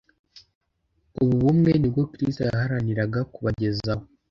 Ubu 1.21 1.33
bumwe 1.43 1.71
ni 1.77 1.87
bwo 1.91 2.03
Kristo 2.11 2.41
yaharaniraga 2.47 3.19
kubagezaho. 3.33 4.03